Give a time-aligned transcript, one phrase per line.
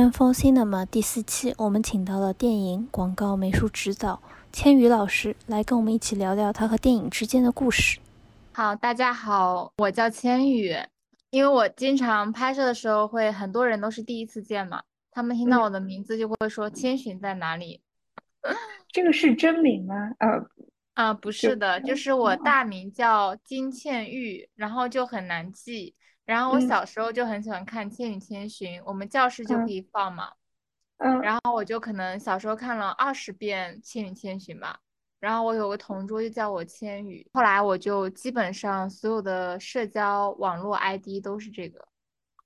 [0.00, 7.98] Ten for Cinema 第四期，我们请到了电影广告美术指导千羽老师来跟我们一起聊聊他和电影之间的故事。
[8.50, 10.74] 好，大家好，我叫千羽。
[11.28, 17.82] 因为我经常拍摄的时候，会很多人都是第一次见嘛，他们听到我的名字就会说千寻在哪里？
[18.90, 19.94] 这个是真名吗？
[20.20, 20.28] 呃，
[20.94, 25.94] 啊，不是的，就是我大名叫金倩玉，然后就很难记。
[26.30, 30.30] 然后我小时候就很喜欢看《千与千寻》，我们教室就可以放嘛。
[30.98, 31.20] 嗯。
[31.22, 34.78] 然后我就可能小时候看了二十遍《千与千寻》吧。
[35.18, 41.84] 然后我有个同桌就叫我千羽，后来我就基本上所有的社交网络 ID 都是这个。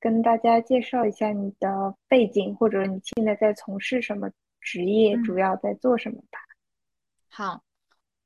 [0.00, 4.30] 跟大家介绍一下你的背景，或者你现在在从事什么
[4.62, 6.38] 职业，主要在做什么吧。
[7.28, 7.62] 好。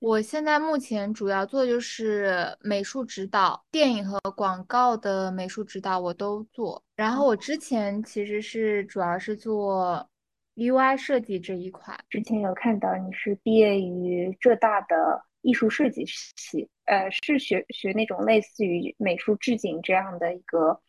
[0.01, 6.81] 我现在目前主要做就是美术指导，电影和广告的美术指导我都做。
[6.95, 10.09] 然后我之前其实是主要是做
[10.55, 11.99] UI 设计这一块。
[12.09, 20.81] 之前有看到你是毕业于浙大的艺术设计系，呃，是学学那种类似于美术置景这样的一个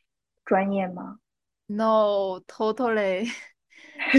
[0.45, 1.17] 专业吗
[1.65, 3.27] ？No，totally。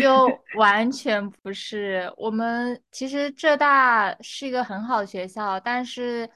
[0.01, 6.29] 就完全不是，我们其实浙大是一个很好的学校，但是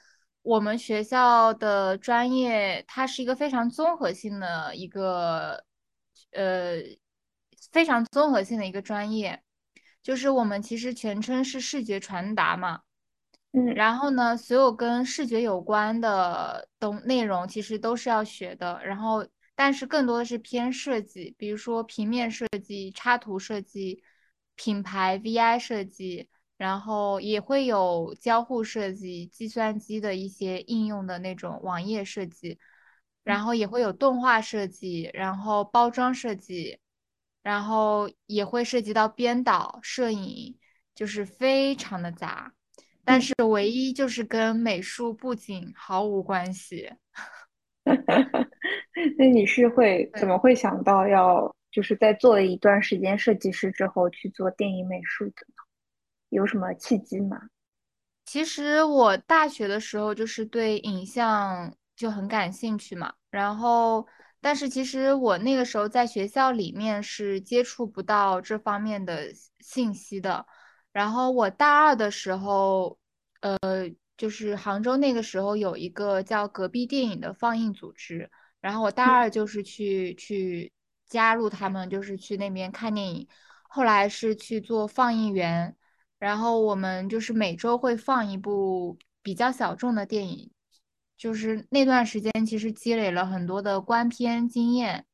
[0.43, 5.65] 我们学校的专业它是一个非常综合性的一个，
[6.33, 6.77] 呃，
[7.71, 9.43] 非常综合性的一个专业，
[10.03, 12.81] 就是我们其实全称是视觉传达嘛，
[13.53, 19.25] 嗯，然后呢，所有跟视觉有关的东内容其实都是要学的，然后。
[19.57, 24.03] 但是更多的是偏设计，比如说平面设计、插图设计、
[24.57, 32.59] 品牌 VI 设计，然后也会有交互设计、计算机的一些应用的那种网页设计，
[33.23, 36.79] 然后也会有动画设计，然后包装设计，
[37.43, 40.59] 然后也会涉及到编导、摄影，
[40.95, 42.53] 就是非常的杂。
[43.05, 46.91] 但是唯一就是跟美术布景毫无关系。
[49.19, 55.65] 那你是会怎么会想到要就是在做了一段时间设计师之后去做电影美术的呢？
[56.31, 57.41] 有什么契机吗？
[58.25, 64.07] 其实我大学的时候就是对影像就很感兴趣嘛，然后
[64.41, 69.29] 但是其实我那个时候在学校里面是接触不到这方面的
[69.61, 70.47] 信息的，
[70.93, 72.99] 然后我大二的时候，
[73.41, 73.59] 呃。
[74.17, 78.31] 就是杭州那个时候有一个叫隔壁电影的放映组织，
[78.61, 80.73] 然后我大二就是去去
[81.09, 83.27] 加入他们，就是去那边看电影。
[83.69, 85.77] 后来是去做放映员，
[86.19, 90.51] 然后我们就是每周会放一部比较小众的电影，
[91.17, 95.05] 就是那段时间其实积累了很多的观片经验，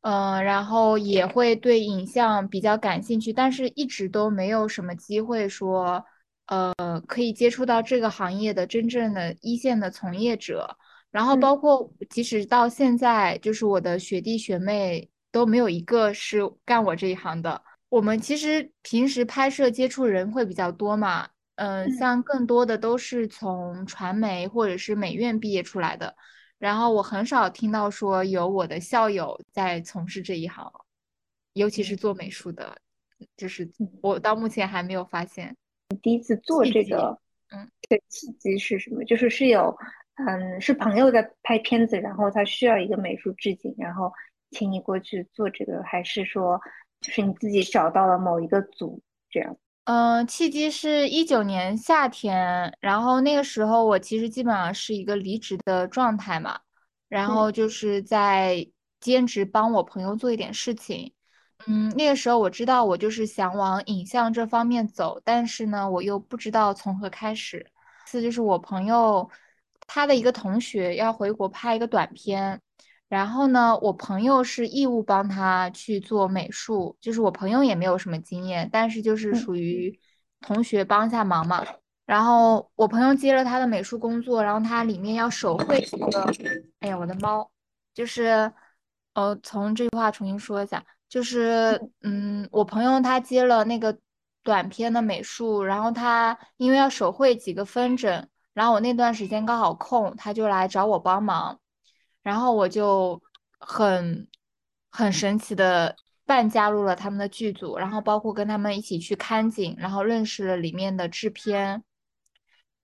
[0.00, 6.04] 嗯，然后也会对影像比较感兴趣，但是一直都没有什么机会说。
[6.46, 6.74] 呃，
[7.06, 10.76] 可以接触到这个行业的真正的一线的从业者，
[11.10, 17.62] 然后包括即使到现在，就是我的学弟学妹都没有一个是干我这一行的。
[17.88, 26.14] 我们其实平时拍摄接触人会比较多嘛，嗯，像更多的都是从传媒或者是美院毕业出来的，
[26.58, 30.70] 然后我很少听到说有我的校友在从事这一行，
[31.52, 32.76] 尤其是做美术的，
[33.36, 33.70] 就是
[34.02, 35.56] 我到目前还没有发现。
[35.94, 37.16] 你第一次做这个，
[37.52, 39.04] 嗯，这契机是什么？
[39.04, 39.76] 就是是有，
[40.26, 44.12] 嗯，是朋友在拍片子，然后他需要一个美术置景，然后
[44.50, 46.60] 请你过去做这个，还是说，
[47.00, 49.00] 就是你自己找到了某一个组
[49.30, 49.56] 这样？
[49.84, 56.58] 嗯，契机是一九年夏天，然后那个时候我其实基本上是一个离职的状态嘛，
[57.08, 58.66] 然后就是在
[58.98, 61.12] 兼职帮我朋友做一点事情。
[61.66, 67.66] 嗯，那个时候我知道我就是想往影像这方面走，但是呢，我又不知道从何开始。
[68.06, 69.28] 次就是我朋友
[69.86, 72.60] 他的一个同学要回国拍一个短片，
[73.08, 79.98] 然后呢，我朋友是义务帮他去做美术，就是我朋友也没有什么经验，但是就是属于
[80.40, 81.64] 同学帮下忙嘛。
[82.04, 86.30] 然后我朋友接了他的美术工作，然后他里面要手绘一个，
[86.80, 87.50] 哎呀，我的猫，
[87.94, 88.52] 就是，
[89.14, 90.84] 呃，从这句话重新说一下。
[91.14, 93.96] 就是，嗯，我朋友他接了那个
[94.42, 101.60] 短片的美术，然后他因为要手绘几个分诊，然后我那段时间刚好空，他就来找我帮忙，
[102.24, 103.22] 然后我就
[103.60, 104.26] 很
[104.90, 105.94] 很神奇的
[106.26, 111.84] 半加入了他们的剧组，然后包括跟他们一起去看景，然后认识了里面的制片，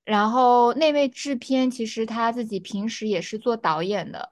[0.04, 4.30] 然后那位制片其实他自己平时也是做导演的，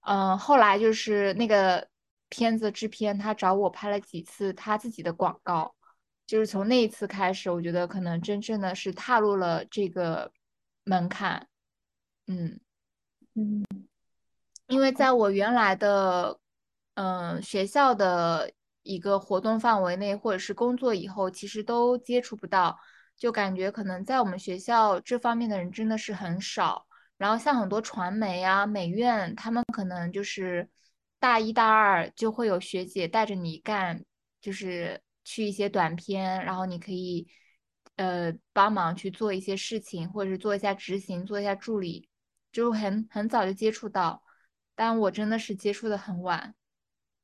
[0.00, 1.86] 嗯，后来就是那个。
[2.36, 5.72] 片子制片他找我拍了几次他自己的广告，
[6.26, 10.32] 就是从那一次开始，我觉得可能真正的是踏入了这个
[10.82, 11.46] 门槛。
[12.26, 12.58] 嗯
[13.34, 13.64] 嗯，
[14.66, 16.40] 因为在我原来的
[16.94, 18.50] 嗯学校的
[18.82, 22.76] 一个活动范围内，或者是工作以后，其实都接触不到，
[23.16, 26.84] 就感觉可能在我们学校这方面的人真的是很少。
[27.16, 30.68] 然后像很多传媒啊、美院，他们可能就是
[31.24, 34.04] 大一大二就会有学姐带着你干，
[34.42, 37.26] 就是去一些短片，然后你可以
[37.96, 42.10] 呃帮忙去做一些事情，或者是做一下执行、做一下助理，
[42.52, 44.22] 就很很早就接触到。
[44.74, 46.54] 但我真的是接触的很晚。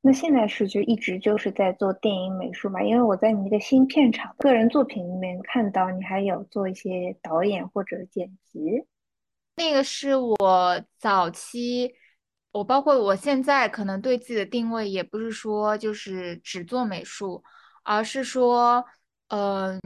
[0.01, 2.81] 那现在是就一直就是在做电影美术嘛？
[2.81, 8.83] 因为我在你那个新片场个人作品里面看到你还有做一些导演或者剪辑。
[9.57, 11.93] 那个是我早期，
[12.51, 17.43] 我包括我现在可能对自己的定位也不是说就是只做美术，
[17.83, 18.85] 而是说，
[19.27, 19.79] 嗯，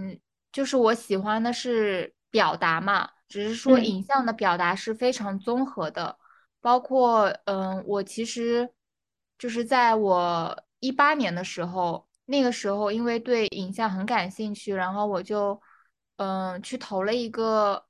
[0.51, 6.17] 就是我喜欢的是表达嘛，只是说影像的表达是非常综合的，
[6.61, 8.69] 包括，嗯，我其实
[9.37, 15.61] 就是在我一八年的时候，那个时候因为对影像很感兴趣，然后我就，
[16.17, 17.85] 嗯，去投了一个。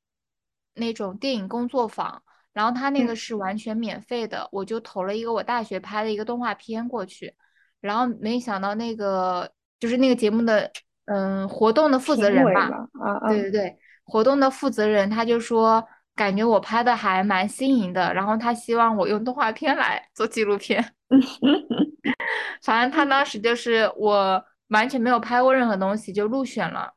[0.77, 2.21] 那种电影工作坊，
[2.55, 7.35] 然后他那个是完全免费的，我就投了一个我大学拍的一个动画片过去，
[7.81, 10.71] 然后没想到那个就是那个节目的
[11.07, 15.85] 嗯活动的负责人吧，啊对对对，活动的负责人他就说
[16.15, 20.93] 感觉我拍的还蛮新颖的，然后他希望我用动画片来做纪录片，
[22.63, 26.93] 反正他当时就是我完全没有拍过任何东西就入选了。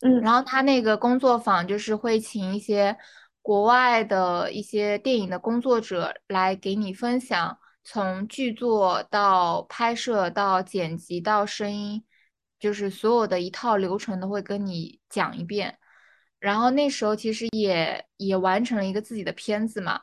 [0.00, 2.96] 嗯，然后他那个工作坊就是会请一些
[3.42, 12.02] 国外的一些电影的工作者来给你分享，从剧作到拍摄到剪辑到声音，
[12.58, 15.78] 就是所有的一套流程都会跟你讲一遍。
[16.38, 20.00] 然后那时候其实也也完成了一个自己的片子嘛，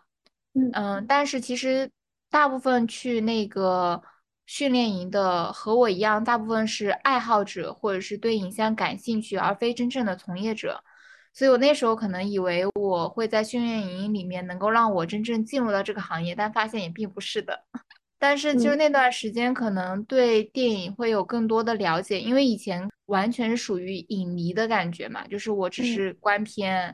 [0.54, 1.90] 嗯嗯，但是其实
[2.30, 4.02] 大部分去那个。
[4.52, 10.84] 训练营的和我一样，大部分是爱好者或者是对影像感兴趣，而非真正的从业者。
[11.40, 17.64] 所以我那时候可能以为我会在训练营里面能够让我真正进入到这个行业，但发现也并不是的。
[18.20, 26.94] 但是就是那段时间，可能对电影会有更多的了解，因为以前完全是属于影迷的感觉嘛，就是我只是观片、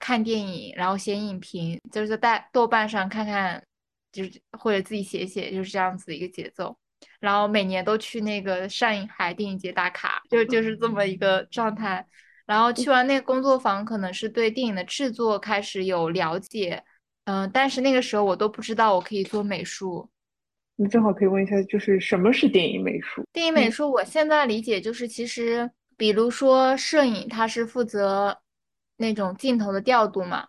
[0.00, 3.62] 看电影，然后写影评，就是在豆瓣上看看。
[4.10, 6.76] 就是或者自己写写，就是这样子的一个节奏。
[7.20, 12.04] 然后每年都去那个上海电影节打卡，就就是这么一个状态。
[12.48, 16.82] 然后去完那个工作坊，可能是对电影的制作开始有了解，
[17.26, 20.08] 嗯，但是那个时候我都不知道我可以做美术。
[20.76, 23.22] 你正好可以问一下，就是什么是电影美术？
[23.32, 28.38] 电影美术，我现在理解就是，其实比如说摄影，它是负责
[28.96, 30.48] 那种镜头的调度嘛，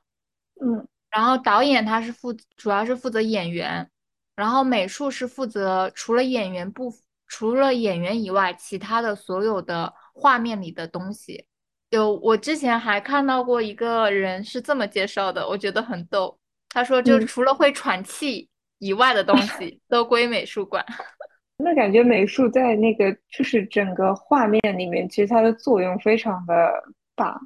[0.62, 0.88] 嗯。
[1.12, 3.90] 然后导演他是负，主要是负责演员，
[4.36, 6.94] 然后美术是负责除了演员不，
[7.26, 11.48] 除了演员以外，其他的所有的画面里的东西。
[11.90, 16.38] 有我之前还看到过一个人是这么介绍的，我觉得很逗。
[16.70, 20.86] 他说，就除了会喘气以外的东西 都归美术馆。
[21.58, 26.72] 那感觉美术在那个就是整个画面里面，其实它的作用非常的
[27.16, 27.40] 大。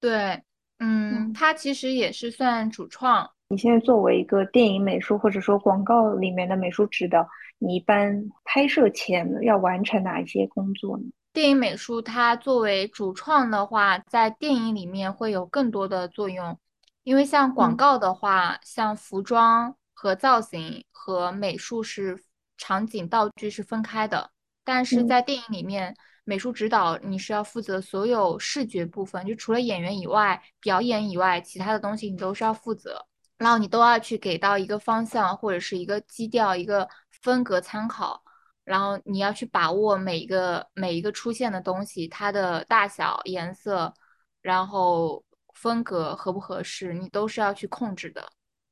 [0.00, 0.40] 对。
[0.80, 3.28] 嗯，它其实也是算主创。
[3.48, 7.28] 你现在作为一个电影美术或者说广告里面的美术指导，
[7.58, 11.04] 你一般拍摄前要完成哪一些工作呢？
[11.38, 16.58] 电影美术它作为主创的话，在电影里面会有更多的作用，
[17.04, 22.24] 因为像广告的话，像服装和造型和美术是
[22.56, 24.32] 场景道具是分开的，
[24.64, 25.94] 但是在电影里面。
[26.24, 33.06] 美术指导，你是要负责所有视觉部分，就除了演员以外，表演以外，其他的东西你都是要负责。
[33.38, 36.86] 然后你都要去给到一个方向或者是一个基调、一个
[37.22, 38.24] 风格参考。
[38.68, 43.92] 然后你要去把握每一个每一个出现的东西，它的大小、颜色，
[44.42, 48.28] 然后风格合不合适，你都是要去控制的。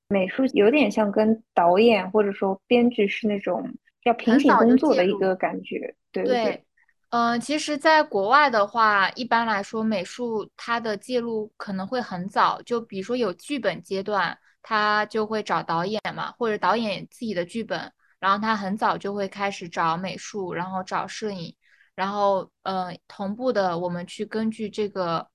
[0.09, 3.75] 美术有点像跟导演或者说编剧是那种
[4.05, 6.63] 要平行工作的一个感觉，对对。
[7.11, 12.61] 嗯，其实，在国外的话，一般来说，美术它的介入可能会很早。
[12.63, 21.55] 就比如说有剧本阶段，他就会找导演嘛，或者导演自己的剧本，然后他很早就会开始找美术，然后找摄影，
[21.95, 25.29] 然后嗯，同步的我们去根据这个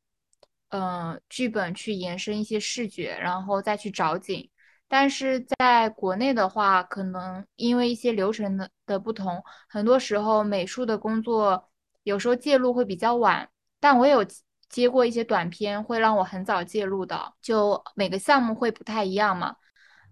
[0.69, 4.49] 嗯剧本去延伸一些视觉，然后再去找景。
[4.87, 11.69] 但是在国内的话，可能因为一些流程的的不同，很多时候美术的工作
[12.03, 13.49] 有时候介入会比较晚。
[13.79, 14.25] 但我有
[14.69, 19.55] 接过一些短片，会让我很早介入的，就每个项目会不太一样嘛。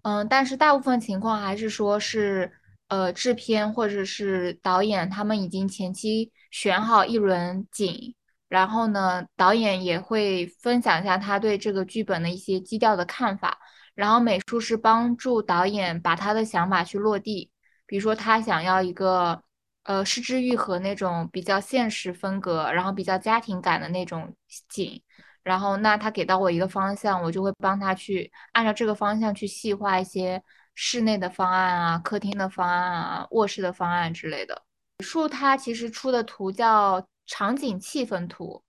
[0.03, 2.58] 嗯，但是大部分情况还是说是，
[2.89, 8.15] 呃，制片或者是导演他们已经前期选好一轮景，
[8.47, 13.57] 然后呢，导演也会分享一下他对这个剧本的一些基调的看法，
[13.95, 17.51] 然后美术是帮助导演把他的想法去落地，
[17.85, 19.41] 比如说他想要一个，
[19.83, 24.35] 呃，失之愈合那种比较现实风格，然后比较家庭感的那种
[24.67, 25.01] 景。
[25.43, 30.43] 然后，那他给到我一个方向，我就会帮他去按照这个方向去细化一些
[30.75, 34.63] 室内的方案啊、客厅的方案啊、卧室的方案之类的。
[34.99, 38.63] 树它其实出的图叫场景气氛图，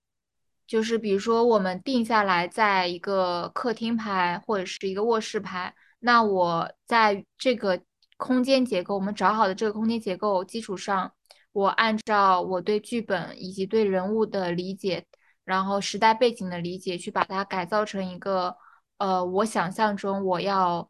[0.67, 7.81] 就是比如说我们定下来在一个客厅拍或者是一个卧室拍，那我在这个
[8.17, 11.13] 空间结构，我们找好的这个空间结构基础上，
[11.53, 15.07] 我按照我对剧本以及对人物的理解。
[15.43, 18.57] 然后时代背景的理解，去把它改造成一个，
[18.99, 20.89] 呃，我想象中我要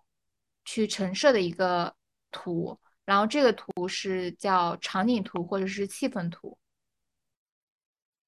[0.70, 1.92] 去陈设的一个
[2.30, 2.78] 图。
[3.04, 6.56] 然后这个图是叫场景图或者是气氛图。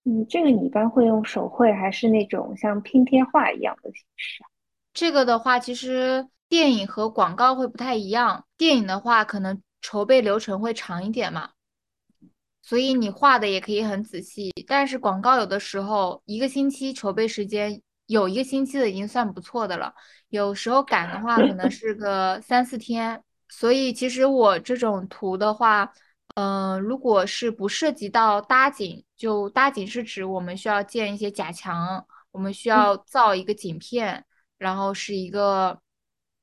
[0.03, 4.43] 嗯，这个你一般会用手绘还是那种像拼贴画一样的形式？
[4.93, 8.45] 这个的话，其实电影和广告会不太一样。
[8.57, 11.51] 电影的话，可能筹备流程会长一点嘛。
[12.61, 19.95] 所以你画的也可以很仔细，但是广告有的时候一个星期筹备时间，有一个星期的已经算不错的了。
[20.33, 23.23] 有时候赶的话，可能是个三四天。
[23.51, 25.93] 所以其实我这种图的话，
[26.37, 34.25] 嗯，如果是不涉及到搭景，就搭景是指我们需要建一些假墙，我们需要造一个景片，
[34.57, 35.79] 然后是一个，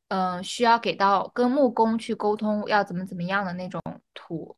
[0.10, 3.82] 嗯，需要给到跟木工去沟通要怎么怎么样的那种
[4.14, 4.56] 图。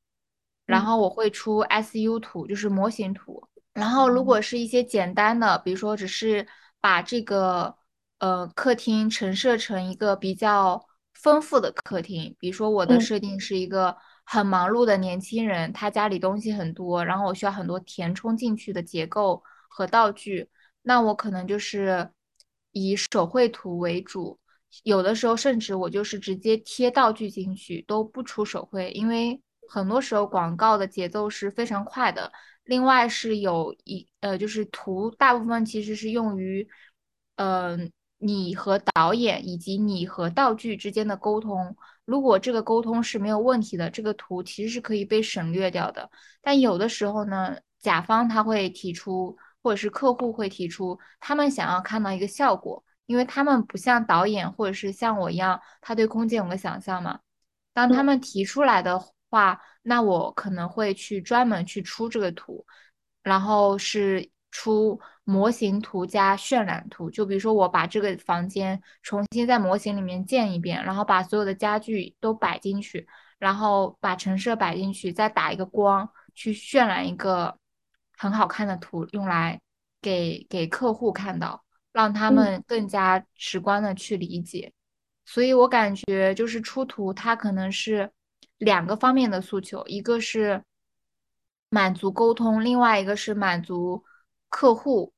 [0.66, 3.42] 然后我会出 SU 图，就是模型图。
[3.74, 6.46] 然后如果是一些简单的，比如说只是
[6.82, 7.74] 把这个
[8.22, 20.48] 呃客厅陈设成一个比较丰富的客厅，比如说我的设定是一个很忙碌的年轻人，他家里东西很多，然后我需要很多填充进去的结构和道具，
[20.84, 22.10] 那我可能就是
[22.72, 24.40] 以手绘图为主，
[24.84, 29.42] 有的时候甚至我就是直接贴道具进去，都不出手绘，因为。
[29.74, 32.30] 很多时候广告的节奏是非常快的，
[32.66, 36.68] 另外是有一呃，就是图大部分其实是用于，
[37.38, 37.90] 嗯，
[38.22, 41.76] 你和导演以及你和道具之间的沟通。
[42.06, 46.10] 如果这个沟通是没有问题的，这个图其实是可以被省略掉的。
[46.42, 57.20] 但有的时候呢，甲方他会提出，或者是客户会提出，他们想要看到一个效果，因为他们不像导演或者是像我一样，他对空间有个想象嘛。
[57.74, 59.02] 当他们提出来的。
[59.32, 62.66] 话，那我可能会去专门去出这个图，
[63.24, 67.10] 然后是出模型图加渲染图。
[67.10, 73.08] 就比如说，我把这个房间重新在模型里面建一遍，然后把所有的家具都摆进去，
[73.40, 77.58] 然后把陈设摆进去，再打一个光，去渲染一个
[78.18, 79.60] 很好看的图，用来
[80.02, 84.72] 给给客户看到，让他们更加直观的去理解。
[85.26, 88.12] 所以我感觉就是出图，它可能是。
[88.58, 90.64] 两个方面的诉求，一个是
[91.72, 94.04] 满足沟通，另外一个是满足
[94.52, 95.12] 客户。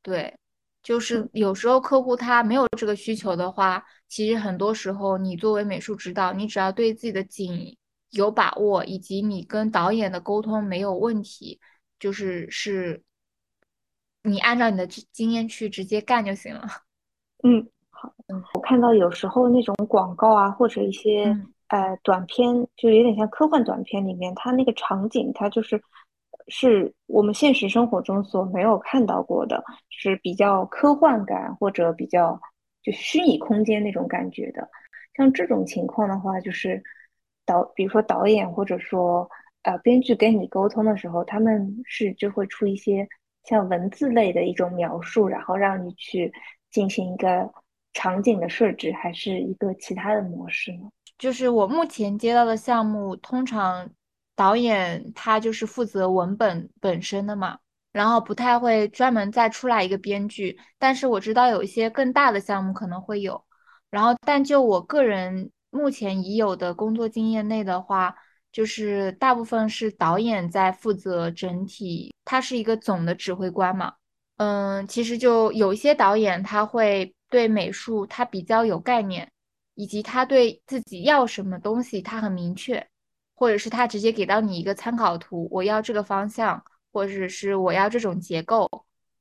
[0.00, 0.34] 对，
[0.82, 7.76] 就是有时候客户他没有这个需求的话，其实很多时候你作为美术指导，你只要对自己的景
[8.12, 11.60] 有把握，以及你跟导演的沟通没有问题，
[11.98, 13.02] 就是是，
[14.22, 16.62] 你按照你的经验去直接干就行了。
[17.44, 21.36] 嗯，好，嗯，我看到有时候那种广告啊，或者一些。
[21.68, 25.82] 呃，短片就有点像科幻短片里面，它那个场景，它就是
[26.48, 32.40] 是我们现实生活中所没有看到过的，是比较科幻感或者比较
[32.82, 34.68] 就虚拟空间那种感觉的。
[35.14, 36.82] 像这种情况的话，就是
[37.44, 39.28] 导，比如说导演或者说
[39.62, 43.08] 呃编剧跟你沟通的时候，他们是就会出一些
[43.44, 46.32] 像文字类的一种描述，然后让你去
[46.70, 47.50] 进行一个
[47.92, 50.90] 场景的设置，还是一个其他的模式呢？
[51.18, 53.88] 就是我目前接到的项目，通常
[54.36, 57.58] 导演他就是负责文本本身的嘛，
[57.90, 60.56] 然后不太会专门再出来一个编剧。
[60.78, 63.42] 但是我知道有一些更大的项目可能会有，
[63.90, 68.14] 然后但就我个人目前已有的工作经验内的话，
[68.52, 73.94] 就是大部分是导演在负责整体，他是一个总的指挥官嘛。
[74.36, 79.28] 嗯，其实就有一些导演他会对美术他比较有概念。
[79.78, 82.88] 以及他对自己要什么东西他很明确，
[83.36, 88.68] 或者是他直接给到你一个参考图，我要这个方向，或者是我要这种结构，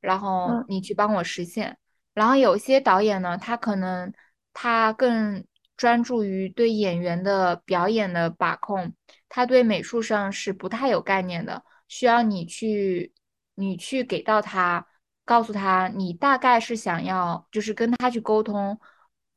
[0.01, 1.77] 然后嗯你去帮我实现。
[2.13, 4.11] 然后有些导演呢，他可能
[4.53, 5.45] 他更
[5.75, 8.93] 专注于对演员的表演的把控，
[9.27, 13.13] 他对美术上是不太有概念的，需要你去
[13.55, 14.87] 你去给到他，
[15.25, 18.79] 告诉他你大概是想要，就是跟他去沟通，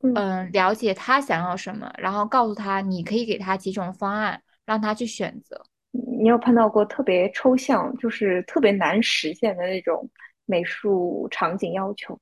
[0.01, 5.59] 嗯嗯，了解他想要什么，然后告诉他你可以给他几种方案，让他去选择。
[6.21, 10.07] 你有碰到过特别抽象，就是特别难实现的那种
[10.45, 12.21] 美术场景要求吗？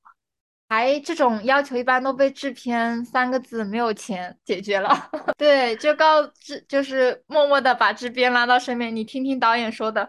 [0.70, 4.88] 还这种要求一般都被制片三个字没有钱解决了。
[5.36, 10.08] 对，就告制就是默默的把制片拉到身边，你听听导演说的。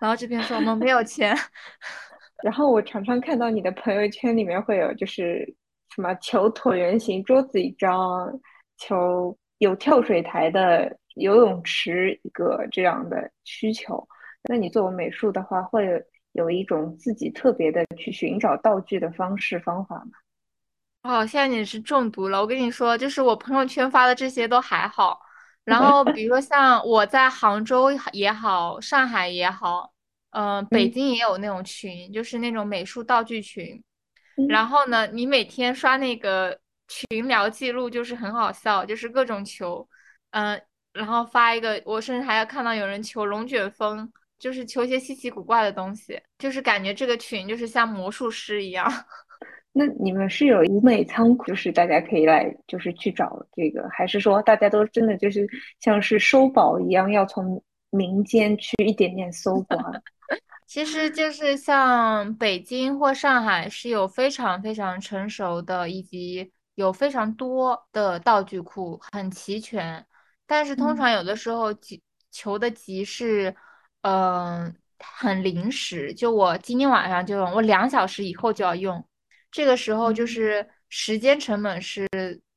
[0.00, 1.36] 然后制片说我们没有钱。
[2.44, 5.44] 然后我常常看到你的朋友圈里面会有就是
[5.94, 8.32] 什么求椭圆形桌子一张，
[8.78, 14.06] 求有跳水台的游泳池一个这样的需求。
[14.42, 16.02] 那你作为美术的话，会有
[16.32, 20.12] 有一种自己特别的去寻找道具的方式方法吗？
[21.02, 22.40] 哦，现在你是中毒了。
[22.40, 25.20] 我跟你说，就是我朋友圈发的这些都还好，
[25.64, 29.92] 然后比如说像我在杭州也好，上海也好，
[30.30, 33.82] 嗯、北嗯京也有那种群，就是那种美术道具群。
[34.36, 39.88] 嗯然后呢，你每天刷那个群聊记录，就是很好笑，就是各种求，
[40.32, 40.60] 嗯、
[40.92, 48.90] 然后发一个，我甚至还要看到有人求龙卷风，就是求一些稀奇古怪的东西，就是感觉这个群就是像魔术师一样。
[49.72, 55.46] 那你们是有舞美仓库，就是大家可以来，就是去找这个，还是说大家都真的就是
[55.78, 59.78] 像是收宝一样，要从民间去一点点搜刮？
[60.66, 70.04] 其实就是像北京或上海是有非常非常成熟的，以及有非常多的道具库，很齐全。
[70.50, 73.54] 但是通嗯常有的时候急求的急是，
[74.02, 76.12] 嗯、很临时。
[76.12, 79.06] 就我今天晚上就用，我两小时以后就要用，
[79.52, 82.08] 这个时候就嗯是时间成本是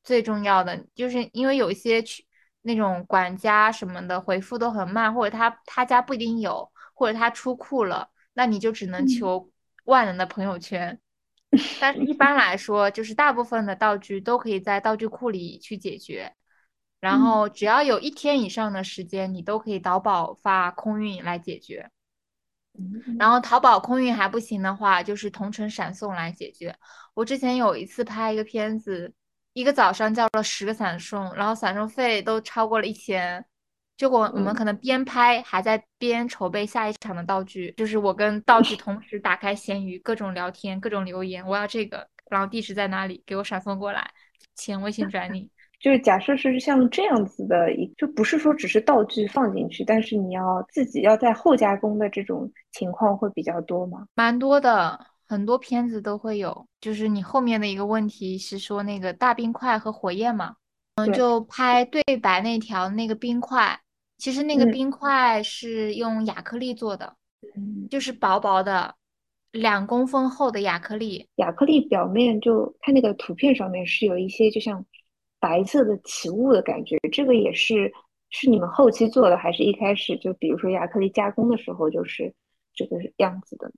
[0.04, 2.26] 最重要的，就是因为有一些去
[2.64, 6.72] 那种管家什么的回复都很慢，或者他他家不一定有。
[6.96, 9.50] 或者他出库了，那你就只能嗯求
[9.86, 11.00] 万能的朋友圈。
[11.82, 16.32] 但是一般来说，就是大部分的道具都可以在道具库里去解决。
[17.04, 21.92] 然嗯后只要有一天以上的时间，你都可以淘宝发空运来解决。
[22.80, 26.74] 嗯然后淘宝空运还不行的话，就是同城闪送来解决。
[27.14, 29.14] 我之前有一次拍一个片子，
[29.52, 33.46] 一个早上叫了十个闪送，然后闪送费都超过了一千。
[33.98, 44.10] 结果我们嗯可能边拍还在边筹备下一场的道具，就是我跟道具同时打开闲鱼，各种聊天，各种留言，我要这个，然后地址在哪里，给我闪送过来，
[44.56, 45.52] 钱微信转你。
[45.84, 54.08] 就是假设是像这样子的一，就不是说只是道具放进去，但是你要自己要在后加工的这种情况会比较多吗？
[54.16, 56.66] 蛮多的，很多片子都会有。
[56.80, 60.56] 就是你后面的一个问题是说那个大冰块和火焰嘛，
[60.96, 63.78] 嗯，就拍对白那条那个冰块，
[64.18, 67.14] 其实那个嗯冰块是用亚克力做的，
[67.58, 68.96] 嗯，就是薄薄的
[69.52, 71.28] 两公分厚的亚克力。
[71.36, 74.86] 亚克力表面就它那个图片上面是有一些就像
[75.44, 77.92] 白色的起雾的感觉，这个也是
[78.30, 82.34] 是你们后期做的，还是一开始就比如说亚克力加工的时候就是
[82.74, 83.70] 这个样子的？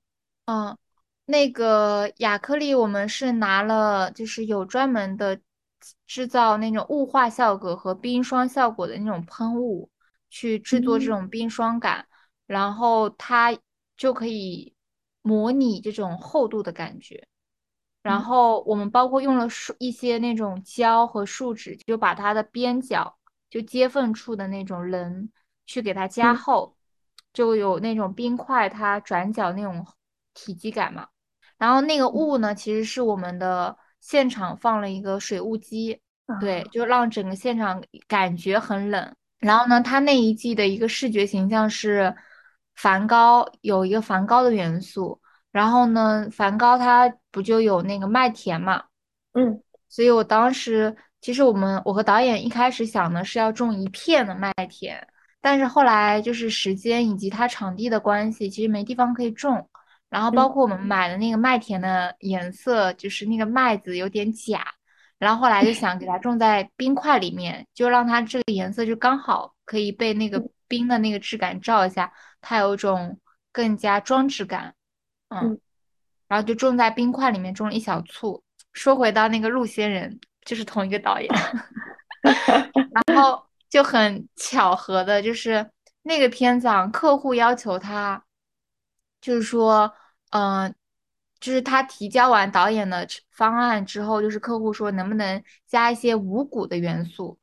[0.45, 0.77] 嗯，
[1.25, 5.41] 那个亚克力我们是拿了，就是有专门的
[6.05, 9.89] 制造那种雾化效果和冰霜效果的那种喷雾，
[10.29, 12.05] 去制作这嗯种冰霜感，
[12.45, 13.57] 然后它
[13.97, 14.75] 就可以
[15.23, 17.27] 模拟这种厚度的感觉。
[18.05, 23.17] 然嗯后我们包括用了树一些那种胶和树脂，就把它的边角
[23.49, 25.27] 就接缝处的那种棱
[25.65, 26.77] 去给它加嗯厚，
[27.33, 29.83] 就有那种冰块它转角那种
[30.35, 31.07] 体积感嘛。
[31.57, 35.99] 然后那个雾呢，其实是我们的现场放了一个水雾机，
[36.39, 39.15] 对，啊，就让整个现场感觉很冷。
[39.39, 42.15] 然后呢，它那一季的一个视觉形象是
[42.75, 45.19] 梵高，有一个梵高的元素。
[45.55, 48.83] 然后呢，梵高他不就有那个麦田嘛，
[49.33, 55.07] 嗯所以我当时其实我们我和导演一开始想的是要种一片的麦田，
[55.39, 59.69] 但是后来就是时间以及它场地的关系，其实没地方可以种。
[60.09, 64.65] 然后包嗯括我们买的那个麦田的颜色，就是那个麦子有点假，
[65.17, 73.17] 然后后来就想给它种在冰块里面，就让它这个颜色就刚好可以被那个嗯冰的那个质感照一下，它有一种
[73.53, 74.74] 更加装置感。
[75.43, 75.61] 嗯，嗯
[76.27, 78.41] 然后就种在冰块里面，种了一小簇。
[78.73, 81.29] 说回到那个鹿仙人，就是同一个导演。
[83.05, 85.69] 然后就很巧合的，就是
[86.03, 88.25] 那个片子啊，客户要求他，
[89.21, 89.93] 就是说，
[90.31, 90.73] 嗯、
[91.39, 97.39] 就是他提交完导演的方案之后，就是客户说能不能加一些五谷的元素，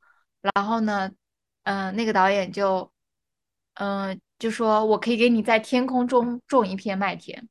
[0.53, 1.11] 然后呢，
[1.63, 2.91] 嗯、那个导演就，
[3.75, 7.47] 嗯、就说我可以给你在天空中种一片麦田。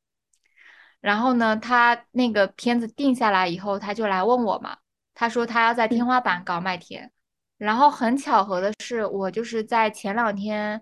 [1.03, 4.77] 然后呢，他那个片子定下来以后，他就来问我嘛，
[5.13, 7.11] 他说他要在天花板搞麦田。
[7.57, 10.81] 然后很巧合的是，我就是在前两天，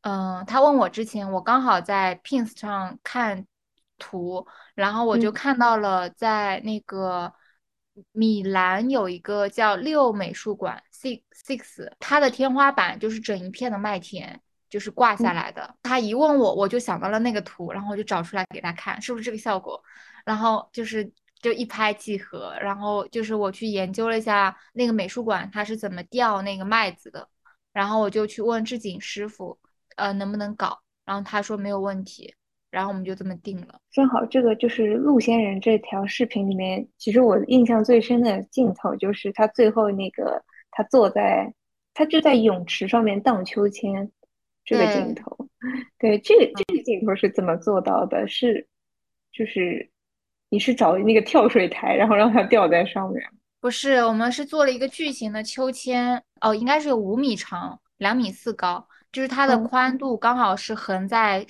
[0.00, 3.46] 嗯、他问我之前，我刚好在 Pins 上看
[3.98, 7.30] 图，然后我就嗯看到了在那个
[8.12, 14.40] 米兰有一个叫六美术馆 Six Six，它的天花板就是整一片的麦田。
[14.68, 15.74] 就是挂下嗯来的。
[15.82, 19.82] 他一问我，我就想到了那个图，然后我就找出来给他看，是不是这个效果？
[20.24, 27.26] 然后就是就一拍即合，然后就是我去研究了一下那个美术馆它是怎么吊那个麦子的，
[27.72, 29.58] 然后我就去问制景师傅，
[29.96, 32.34] 呃，能不能搞，然后他说没有问题，
[32.70, 33.80] 然后我们就这么定了。
[33.90, 41.54] 正好这个就是陆仙人这条视频里面，其实我印象最深的镜头就是他最后那个他坐在
[41.94, 44.10] 他就在泳池上面荡秋千
[44.68, 45.48] 这个镜对头。
[45.98, 48.28] 对，这个这个镜头是怎么做到的？
[48.28, 48.66] 是
[49.32, 49.90] 就是
[50.50, 53.22] 你是找那个跳水台，然后让它吊在上面。
[53.60, 61.44] 不是，我们是做了一个巨型的秋千，哦，应该是有五米长，两米四高，就是它的嗯宽度刚好是横在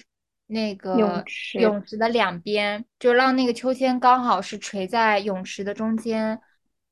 [0.46, 6.40] 那个泳池泳池的两边，就让那个秋千刚好是垂在泳池的中间。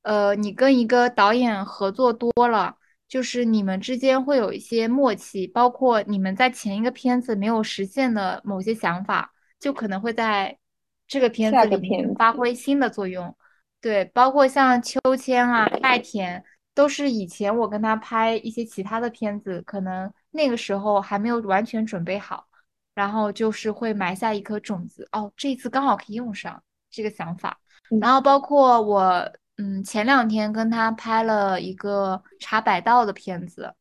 [0.03, 2.77] 呃，你跟一个导演合作多了，
[3.09, 10.59] 就是你们之间会有一些默契，包括你们在前一个片子没有实现的某些想法，就可能会在
[11.07, 13.35] 这个片子里面发挥新的作用。
[13.81, 16.43] 对，包括像秋千啊、麦田，
[16.75, 22.47] 都是以前我跟他拍一些其他的片子，可能那个时候还没有完全准备好，
[22.95, 25.09] 然后就是会埋下一颗种子。
[25.13, 27.61] 哦，这一次刚好可以用上这个想法。
[27.91, 33.75] 嗯然后包括我，嗯，前两天跟他拍了一个茶百道的片子，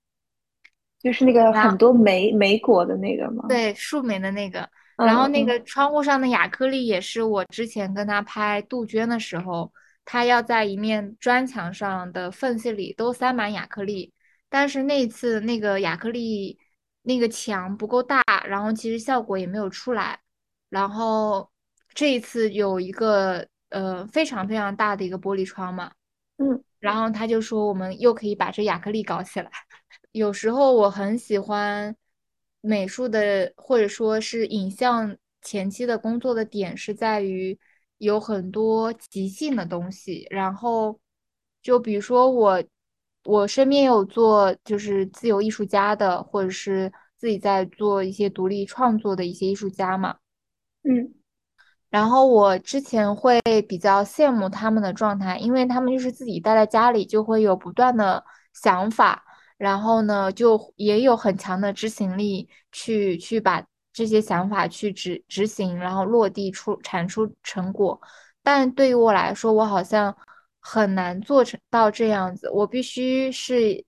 [0.99, 3.45] 就是那个很多莓莓果的那个吗？
[3.47, 4.69] 对，树莓的那个。
[4.97, 9.73] 嗯，然后那嗯个窗户上的亚克力也是我之前跟他拍杜鹃的时候，
[10.05, 14.13] 他要在一面砖墙上的缝隙里都塞满亚克力，
[14.47, 16.57] 但是那次那个亚克力
[17.01, 20.17] 那个墙不够大，然后其实效果也没有出来。
[20.69, 21.51] 然后
[21.93, 25.91] 这一次有一个呃非常非常大的一个玻璃窗嘛，
[26.37, 29.49] 嗯，然后他就说我们又可以把这亚克力搞起来。
[30.11, 31.95] 有时候我很喜欢
[32.61, 37.57] 美术的，或者说是影像前期的工作的点是在于
[37.97, 40.99] 有很多即兴的东西，然后
[41.61, 42.63] 就比如说我，
[43.25, 50.17] 我身边有做就是自由艺术家的，或者是自己在做一些独立创作的一些艺术家嘛。
[50.83, 51.13] 嗯
[51.95, 58.21] 然后我之前会比较羡慕他们的状态，因为他们就是自己待在家里，就会有不断的
[58.53, 59.23] 想法，
[59.57, 67.97] 然后呢，就也有很强的执行力去去把这些想法去执执行，然后落地出产出成果。
[68.43, 70.13] 但对于我来说，我好像
[70.59, 73.81] 很难做成到这样子，我必须是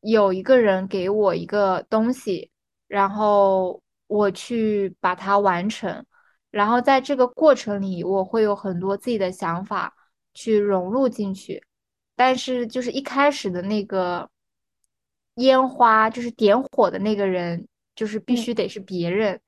[0.00, 2.50] 有一个人给我一个东西，
[2.88, 6.02] 然后我去把它完成。
[6.50, 9.94] 然后在这个过程里，我会有很多自己的想法
[10.34, 11.62] 去融入进去，
[12.16, 14.28] 但是就是一开始的那个
[15.36, 19.40] 烟花，就是点火的那个人，就是必须得是别人，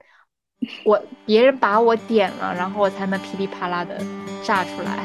[0.84, 3.98] 我别人把我点了，然后我才能噼里啪啦的
[4.44, 5.04] 炸出来。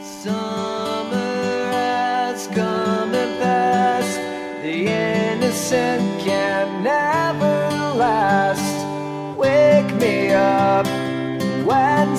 [0.00, 4.18] Summer has come and passed.
[4.62, 8.63] The innocent can never last.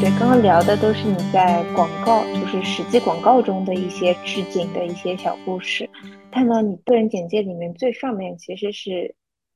[0.00, 5.90] 对，刚刚聊的都是你在广告，就是实际广告中的一些置景的一些小故事。
[6.30, 9.12] 看到你个人简介里面最上面其实是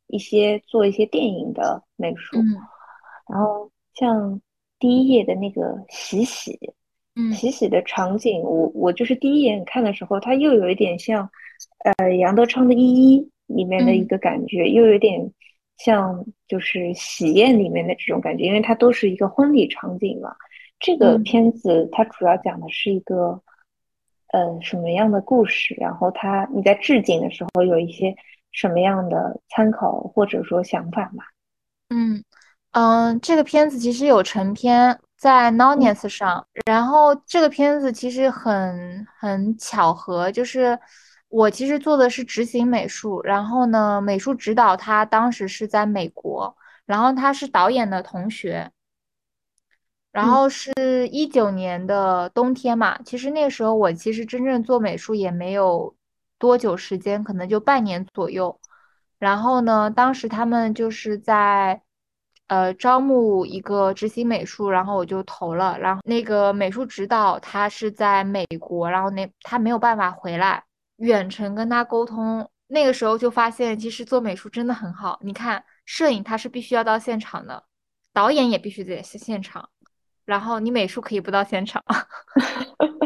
[0.09, 2.59] 一些做一些电影的美术，嗯
[3.29, 4.41] 然后像
[4.81, 6.59] 第一页的那个喜喜，
[7.15, 11.31] 嗯喜喜的场景，我我就是第一眼看的时候，它又有一点像，
[11.99, 15.33] 呃，杨德昌的《一一》里面的一嗯个感觉，又有点
[15.85, 20.35] 像就是喜宴里面的这种感觉，因为它都是一个婚礼场景嘛。
[20.79, 23.41] 这个嗯片子它主要讲的是一个，
[24.33, 25.75] 呃，什么样的故事？
[25.79, 28.15] 然后它你在置景的时候有一些
[28.51, 31.25] 什么样的参考或者说想法吗？
[31.91, 32.25] 嗯
[32.73, 40.79] 嗯，这个片子其实有成片在 Nonus 上，然后这个片子其实很很巧合，就是
[41.33, 48.71] 我其实做的是执行美术，然后呢，美术指导他当时是在美国，然后他是导演的同学。
[50.11, 55.97] 然嗯后是一九年的冬天嘛，其实那个时候我其实真正做美术也没有
[56.39, 58.61] 多久时间，可能就半年左右。
[59.19, 61.81] 然后呢，当时他们就是在
[62.49, 65.79] 呃招募一个执行美术，然后我就投了。
[65.79, 70.65] 然后那个美术指导他是在美国，然后那他没有办法回来，
[71.03, 72.49] 远程跟他沟通。
[72.69, 75.19] 那个时候就发现，其实做美术真的很好。
[75.23, 77.65] 你看，摄影他是必须要到现场的，
[78.15, 79.69] 导演也必须得是现场。
[80.25, 81.85] 然后你美术可以不到现场，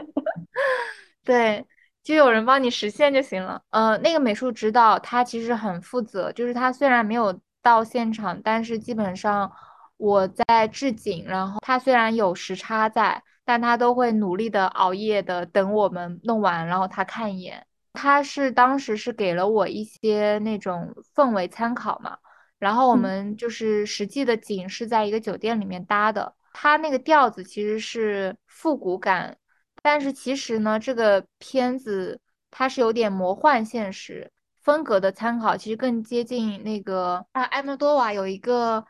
[1.24, 1.66] 对，
[2.04, 3.60] 就有人帮你实现就行了。
[3.70, 9.50] 呃，那个美术指导他其实很负责，就是他虽然没有到现场，但是基本上
[9.96, 17.66] 我在置景，然后他虽然有时差在，但他都会努力的熬夜的等我们弄完，然后他看一眼。
[17.96, 22.18] 他是当时是给了我一些那种氛围参考嘛，
[22.58, 26.34] 然后我嗯们就是实际的景是在一个酒店里面搭的。
[26.52, 29.36] 它那个调子其实是复古感，
[29.82, 34.30] 但是其实呢，这个片子它是有点魔幻现实
[34.62, 38.84] 风格的参考，其实更接近那个啊，埃莫多瓦有一个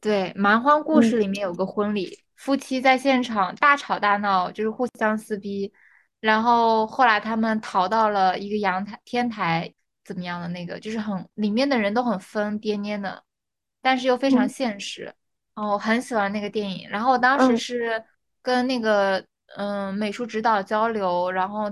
[0.00, 5.72] 对《蛮荒故事》里面有个婚礼，夫妻在现场大吵大闹，就是互相撕逼，
[6.22, 13.24] 然后后来他们逃到了一个阳台天台，怎么样的那个，就是很里面的人都很疯癫癫的，
[13.80, 15.12] 但是又非常嗯现实。
[15.54, 18.04] 哦，我很喜欢那个电影，然后我当时嗯是
[18.40, 21.70] 跟那个嗯美术指导交流，然后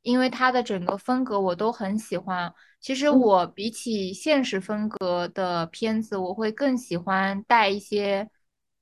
[0.00, 2.52] 因为他的整个风格我都很喜欢。
[2.80, 8.28] 其实嗯我比起现实风格的片子，我会更喜欢带一些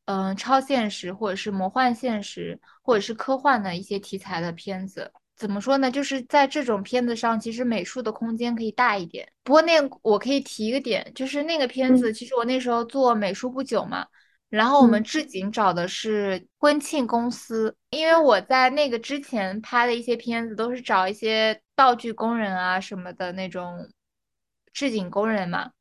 [0.07, 5.12] 嗯超现实或者是魔幻现实或者是科幻的一些题材的片子。
[5.37, 5.91] 怎么说呢？
[5.91, 9.29] 就是在这种片子上，其实美术的空间可以大一点。
[9.43, 14.07] 不过那我可以提一个点，就是那个片子，其实我那时候做美术不久嘛。
[14.51, 23.88] 然后我们嗯置景找的是婚庆公司，因为我在那个之前拍的一些片子都是找一些道具工人啊什么的那种
[24.73, 25.73] 置景工人嘛，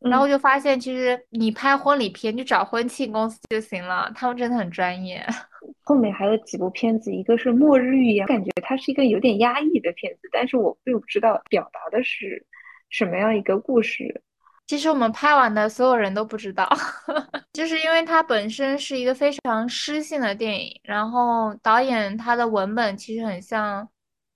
[0.00, 5.24] 然后嗯就发现其实你拍婚礼片就找婚庆公司就行了，他们真的很专业。
[5.82, 12.44] 后面还有几部片子，一个是《末日预言》，感觉它是一个有点压抑的片子，但是我并不知道表达的是
[12.90, 14.22] 什么样一个故事。
[14.66, 16.68] 其实我们拍完的所有人都不知道，
[17.52, 23.88] 就是因为它本身是一个非常诗性的电影，然后导演他的文本其实很像，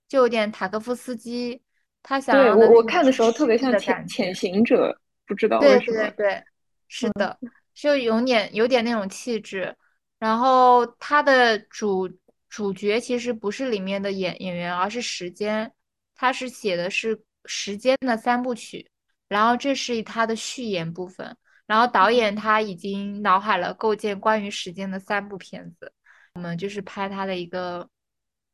[0.07, 1.61] 就有点塔科夫斯基
[2.01, 5.97] 他想我我看的时候特别像潜潜行者，不知道对为什么。
[5.97, 6.43] 对对，
[6.87, 7.39] 是嗯的，
[7.73, 9.75] 就有点有点那种气质。
[10.19, 12.09] 然后他的主
[12.49, 15.71] 主角其实不是里面的演演员，而是时间，
[16.15, 18.89] 他是写的是时间的三部曲。
[19.27, 25.89] 然后这是他的序言部分，然后导演他已经脑海了构建关于时间的三部片子，
[26.33, 27.89] 我们就是拍他的一个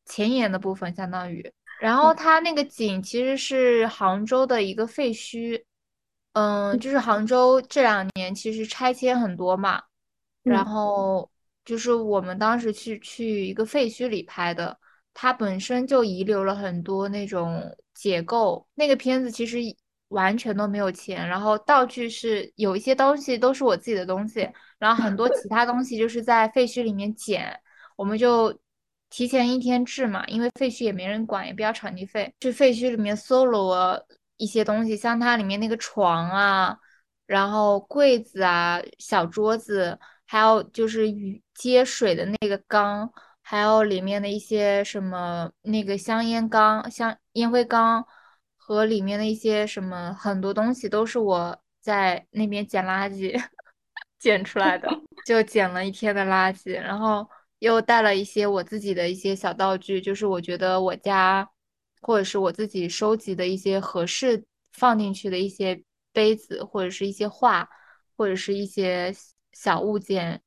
[0.06, 1.52] 前言的部分，相当于。
[1.80, 5.64] 然后他那个景其实是杭州的一个废墟，
[6.38, 9.82] 嗯，就是杭州这两年其实拆迁很多嘛，
[10.44, 11.32] 然嗯后
[11.66, 14.78] 就是我们当时去去一个废墟里拍的，
[15.16, 18.68] 它本身就遗留了很多那种解构。
[18.76, 19.58] 那个片子其实
[20.10, 24.48] 完全都没有钱，然后道具是有一些东西都是我自己的东西，
[24.78, 27.60] 然后很多其他东西就是在废墟里面捡，
[27.96, 28.56] 我们就
[29.10, 34.00] 提前一天制嘛，因为废墟也没人管，也不要场地费，去废墟里面搜罗
[34.38, 36.78] 一些东西，像它里面那个床啊，
[37.26, 41.06] 然后柜子啊、小桌子，还有就是
[41.54, 48.06] 接水的那个缸，还有里面的一些什么那个香烟缸、香烟灰缸
[48.56, 53.42] 和里面的一些什么很多东西都是我在那边捡垃圾
[54.20, 54.90] 捡出来的，
[55.26, 57.28] 就捡了一天的垃圾，然后
[57.60, 61.50] 又带了一些我自己的一些小道具，就是我觉得我家
[62.08, 64.42] 或者是我自己收集的一些合适
[64.72, 67.68] 放进去的一些杯子或者是一些画
[68.16, 69.14] 或者是一些
[69.52, 70.42] 小物件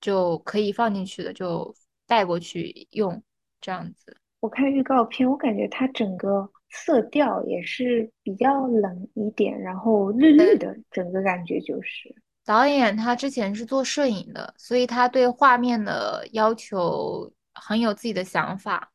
[0.00, 1.74] 就可以放进去的，就
[2.06, 3.20] 带过去用，
[3.60, 4.16] 这样子。
[4.38, 12.14] 我看预告片，我感觉它整个色调也是比较冷一点，然后绿绿的，整个感觉就是。
[12.44, 18.92] 导演他之前是做摄影的，所以他对画面的要求很有自己的想法，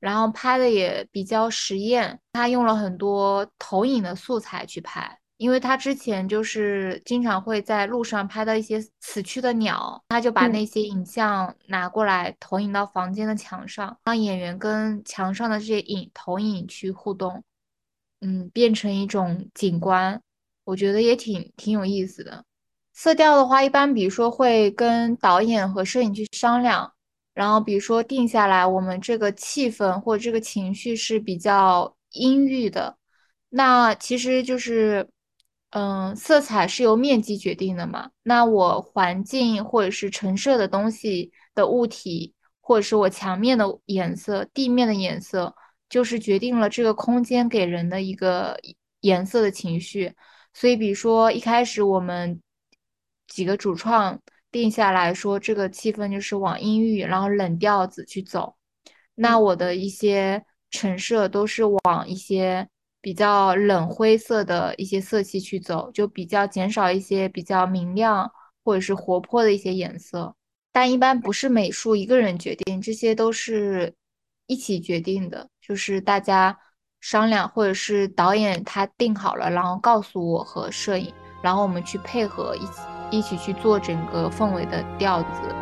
[0.00, 2.18] 然后拍的也比较实验。
[2.32, 17.42] 他用了很多投影的素材去拍，因为他之前就是经常会在路上拍到一些死去的鸟，他就把嗯那些影像拿过来投影到房间的墙上，让演员跟墙上的这些影投影去互动，
[18.20, 20.20] 嗯，变成一种景观，
[20.64, 22.44] 我觉得也挺挺有意思的。
[22.92, 26.90] 色调的话，一般比如说会跟导演和摄影去商量，
[27.36, 32.96] 然后比如说定下来，我们这个气氛或这个情绪是比较阴郁的，
[33.50, 35.06] 那其实就是，
[35.70, 38.10] 嗯，色彩是由面积决定的嘛。
[38.22, 45.54] 那我环境或者是陈设的东西的物体，或者是我墙面的颜色、地面的颜色，
[45.90, 48.58] 就是决定了这个空间给人的一个
[49.00, 50.14] 颜色的情绪。
[50.54, 52.40] 所以，比如说一开始我们
[53.28, 54.18] 几个主创
[54.56, 58.54] 定下来说，这个气氛就是往阴郁，然后冷调子去走。
[59.14, 62.68] 那我的一些陈设都是往一些
[63.00, 68.30] 比较冷灰色的一些色系去走，就比较减少一些比较明亮
[68.64, 70.34] 或者是活泼的一些颜色。
[70.72, 73.94] 但一般不是美术一个人决定，这些都是
[74.46, 76.58] 一起决定的，就是大家
[77.00, 81.10] 商量，或者是导演他定好了，然后告诉我和摄影，
[81.42, 85.54] 然后我们去配合一起一起去做整个氛围的调子。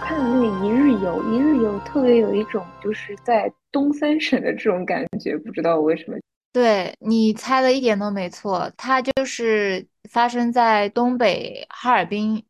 [0.00, 6.16] 看了那个一日游，一日游特别有一种就是在东三省的这种感觉，不知道为什么。
[6.52, 12.42] 对你猜的一点都没错，它就是发生在东北哈尔滨，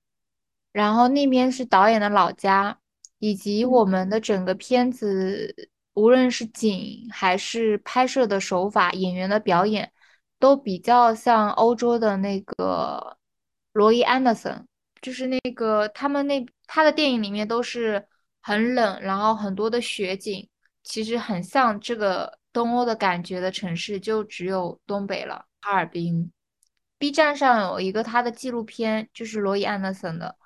[0.73, 2.79] 然后那边是导演的老家，
[3.19, 9.93] 以及我们的整个片子，无论是景还是拍摄的手法、演员的表演，
[10.39, 13.19] 都比较像欧洲的那个
[13.73, 14.67] 罗伊·安德森，
[15.03, 18.07] 就是那个他们那他的电影里面都是
[18.41, 20.49] 很冷，然后很多的雪景。
[20.89, 26.31] 其实很像这个东欧的感觉的城市，就只有东北了，哈尔滨。
[26.97, 30.37] B 站上有一个他的纪录片，就是罗伊·安德森的，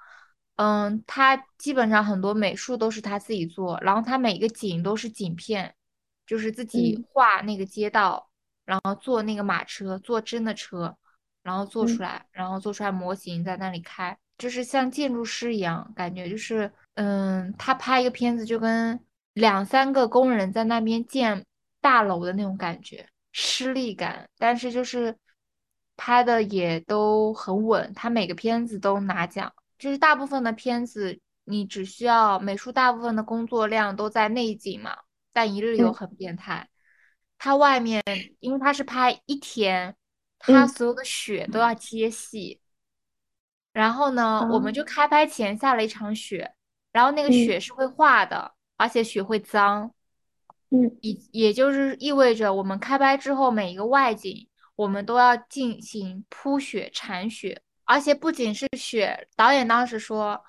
[0.62, 5.74] 嗯，他基本上很多美术都是他自己做，然后他每个景都是景片，
[6.26, 7.04] 就是自己嗯。
[7.10, 8.28] 画那个街道，
[8.66, 10.94] 然后做那个马车，做真的车，
[11.42, 19.00] 然后做出嗯来，然后做出来模型在那里开，就是像建筑师一样，感觉就是，嗯，他拍一个片子就跟
[19.32, 21.46] 两三个工人在那边建
[21.80, 25.16] 大楼的那种感觉，吃力感，但是就是
[25.96, 34.96] 拍的也都很稳，他每个片子都拿奖，就是大部分的片子你只需要美术大部分的工作量都在内景嘛，
[35.32, 36.68] 但一日游嗯很变态，
[37.38, 38.02] 它外面
[38.38, 39.96] 因为它是拍一天，
[40.38, 42.60] 它嗯所有的雪都要接戏。
[43.72, 44.72] 然后呢，我们哦。
[44.72, 46.52] 就开拍前下了一场雪，
[46.92, 47.32] 然后那个嗯。
[47.32, 49.94] 雪是会化的，而且雪会脏，
[50.70, 50.98] 嗯。
[51.00, 60.40] 也也就是意味着我们开拍之后每一个外景，我们都要进行铺雪、铲雪，而且不仅是雪，导演当时说，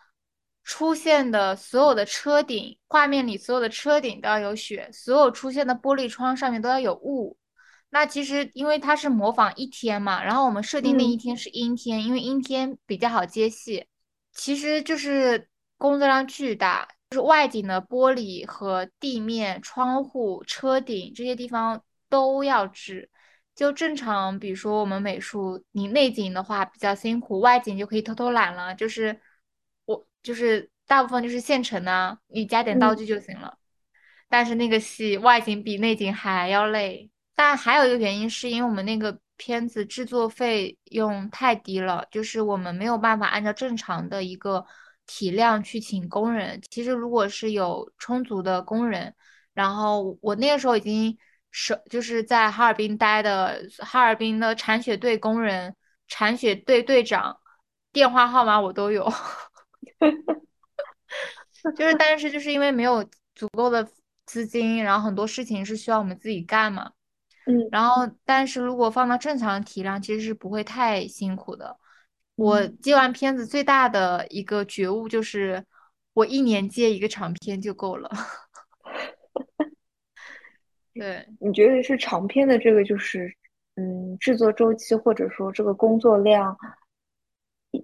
[0.63, 7.35] 出现的所有的车顶，画面里所有的车顶都要有雪，所有出现的玻璃窗上面都要有雾。
[7.89, 13.87] 那其实因为它是模仿一天嘛，然后我们设定那一嗯天是阴天，因为阴天比较好接戏，
[14.31, 23.09] 其实就是工作量巨大，就是外景的玻璃和地面、窗户、车顶这些地方都要治。
[23.55, 29.19] 就正常，比如说我们美术，你内景的话比较辛苦，外景就可以偷偷懒了，就是
[29.85, 33.57] 我就是大部分就是现成的啊，你加点道嗯具就行了。
[34.29, 37.09] 但是那个戏外景比内景还要累。
[37.35, 44.63] 但还有一个原因是因为我们那个片子制作费用太低了，就是我们没有办法按照正常的一个
[45.07, 46.61] 体量去请工人。
[46.69, 49.15] 其实如果是有充足的工人，
[49.53, 51.17] 然后我那个时候已经
[51.51, 55.75] 是就是在哈尔滨待的哈尔滨的铲雪队工人、
[56.07, 57.37] 铲雪队队长
[57.91, 59.11] 电话号码我都有。
[61.75, 63.03] 就是但是就是因为没有
[63.35, 63.87] 足够的
[64.25, 66.91] 资金，然后很多事情是需要我们自己干嘛。
[67.45, 71.77] 嗯然后，但是如果放到正常的体量，其实是不会太辛苦的。
[72.35, 75.65] 我嗯接完片子最大的一个觉悟就是，
[76.13, 78.09] 我一年接一个长片就够了。
[80.93, 83.33] 对，你觉得是长篇的这个就是，
[83.75, 86.57] 嗯，制作周期或者说这个工作量，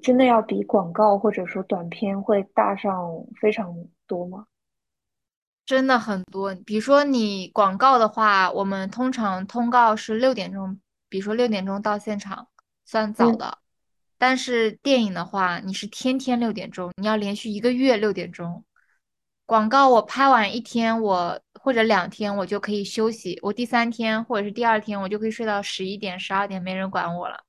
[0.02, 3.74] 真的要比广告或者说短片会大上非常
[4.06, 4.46] 多吗？
[5.66, 6.56] 真的很多。
[6.66, 10.80] 比如说你广告的话，我们通常通告是六点钟，
[11.10, 12.48] 比如说六点钟到现场，
[12.86, 13.58] 算早嗯的。
[14.18, 18.66] 但是电影的话，你是天天六点钟，你要连续一个月六点钟。
[19.46, 27.44] 广告我拍完一天，我或者两天我就可以休息，我第三天或者是第二天我就可以睡到十一点、十二点，没人管我了。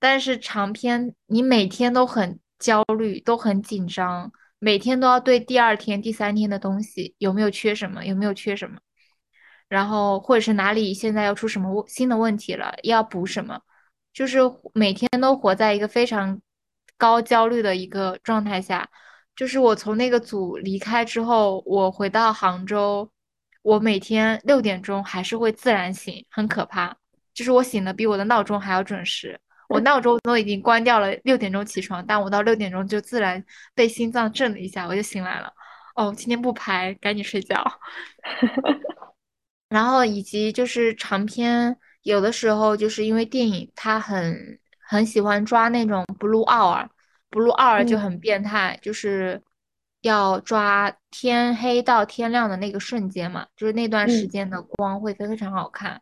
[0.00, 8.78] 但是长篇你每天都很焦虑，都很紧张，每天都要对第二天、第三天的东西有没有缺什么，有没有缺什么，
[9.68, 13.60] 然后或者是哪里现在要出什么新的问题了，要补什么，
[14.12, 14.38] 就是
[14.74, 16.40] 每天都活在一个非常
[16.96, 18.90] 高焦虑的一个状态下。
[19.36, 23.08] 就是我从那个组离开之后，我回到杭州，
[23.62, 26.96] 我每天六点钟还是会自然醒，很可怕。
[27.34, 29.38] 就是我醒的比我的闹钟还要准时，
[29.68, 33.44] 我闹钟都已经关掉了，六点钟起床，但我到六点钟就自然
[33.74, 35.52] 被心脏震了一下，我就醒来了。
[35.94, 37.64] 哦，今天不拍，赶紧睡觉。
[39.68, 49.40] 然后以及就是长篇，有的时候就是因为电影它很很喜欢抓那种 blue hour，blue hour 就嗯很变态，就是
[50.02, 56.00] 要抓天黑到天亮的那个瞬间嘛，就是那段时嗯间的光会非常好看。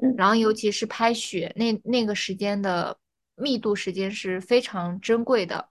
[0.00, 2.96] 嗯然后尤其是拍雪，那那个时间的
[3.34, 5.68] 密度时间是非常珍贵的。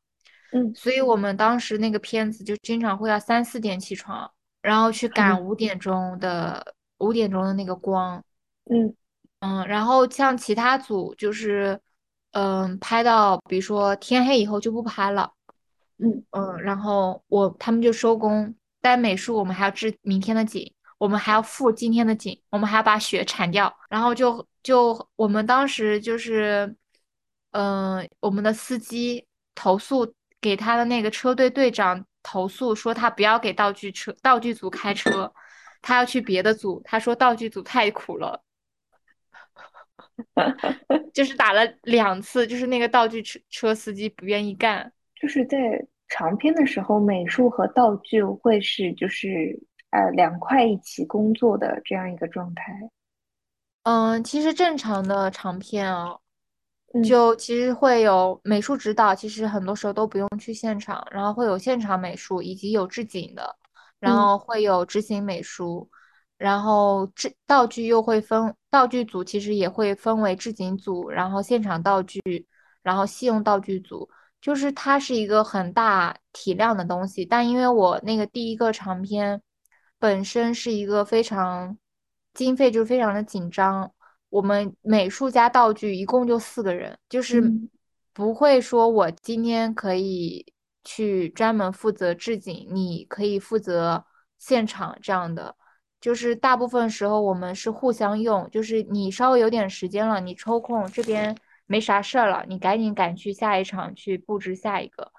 [0.51, 4.29] 嗯所以我们当时那个片子就经常会要三四点起床，
[4.61, 8.23] 然后去赶嗯五点钟的五点钟的那个光，
[8.69, 8.93] 嗯
[9.39, 11.79] 嗯，然后像其他组就是，
[12.31, 15.31] 嗯，拍到比如说天黑以后就不拍了，
[15.99, 26.75] 嗯嗯，然后我他们就收工，但美术我们还要制明天的景，我们还要复今天的景，我们还要把雪铲掉，然后就就我们当时就是，
[27.51, 29.25] 嗯，我们的司机
[29.55, 35.33] 投诉给他的那个车队队长投诉说他不要给道具车道具组开车，
[35.81, 38.43] 他要去别的组，他说道具组太苦了。
[41.13, 44.91] 就是打了两次，就是那个道具车车司机不愿意干。
[45.21, 49.59] 就是在长篇的时候，美术和道具会是就是
[49.91, 52.73] 呃两块一起工作的这样一个状态。
[53.83, 56.19] 嗯，其实正常的长片哦，
[56.93, 63.55] 嗯就其实会有美术指导，其实很多时候都不用去现场，然后会有现场美术以及有置景的，
[63.99, 65.89] 然嗯后会有执行美术，
[66.37, 72.21] 然后制道具又会分道具组，其实也会分为置景组，然后现场道具，
[72.83, 74.09] 然后戏用道具组，
[74.47, 77.25] 就是它是一个很大体量的东西。
[77.25, 79.41] 但因为我那个第一个长篇
[79.99, 81.77] 本身是一个非常
[82.33, 83.91] 经费就是非常的紧张，
[84.29, 87.69] 我们美术加道具一共就四个人，就是嗯
[88.13, 90.45] 不会说我今天可以
[90.85, 94.05] 去专门负责置景，你可以负责
[94.37, 95.53] 现场这样的。
[95.99, 101.35] 就是大部分时候我们是互相用，就是你稍微有点时间了，你抽空这边
[101.67, 105.11] 没啥事儿了，你赶紧赶去下一场去布置下一个，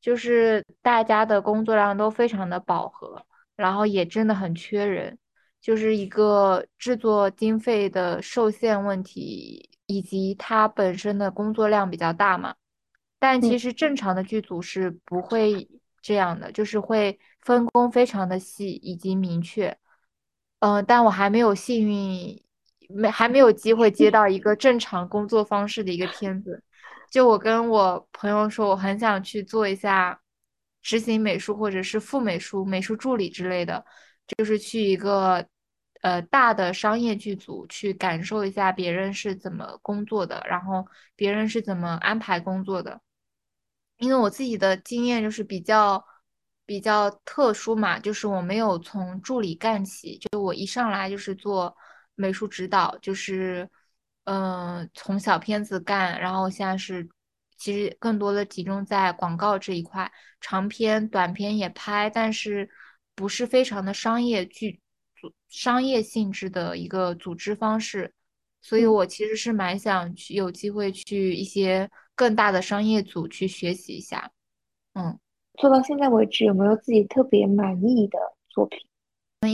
[0.00, 3.26] 就是大家的工作量都非常的饱和，
[3.56, 5.18] 然后也真的很缺人，
[5.60, 12.54] 就是一个制作经费的受限问题，以及它本身的工作量比较大嘛。
[13.18, 15.68] 但其嗯实正常的剧组是不会
[16.02, 19.76] 这样的，就是会分工非常的细以及明确。
[20.60, 22.42] 嗯、但我还没有幸运，
[22.88, 26.62] 没还没有机会接到一个正常工作方式的一个片子。
[27.10, 30.20] 就我跟我朋友说，我很想去做一下
[30.82, 33.84] 执行美术或者是副美术、美术助理之类的，
[34.36, 35.46] 就是去一个
[36.02, 43.00] 呃大的商业剧组去感受一下别人是怎么工作的，然后别人是怎么安排工作的。
[43.98, 46.04] 因为我自己的经验就是比较
[46.66, 51.74] 比较特殊嘛，就是我没有从助理干起，就我一上来就是做
[52.16, 53.68] 美术指导，就是
[54.24, 57.08] 嗯、呃从小片子干，然后现在是
[57.56, 60.10] 其实更多的集中在广告这一块，
[60.40, 62.68] 长片、短片也拍，但是
[63.14, 64.80] 不是非常的商业剧
[65.14, 68.12] 组商业性质的一个组织方式。
[68.62, 74.30] 所以嗯我其实是蛮想去有机会去一些更大的商业组去学习一下。
[74.94, 75.18] 嗯
[75.58, 78.78] 做到现在为止，有没有自己特别满意的作品？